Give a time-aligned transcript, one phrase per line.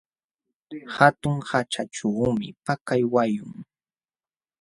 [0.95, 3.53] Hatun haćhachuumi pakay wayun.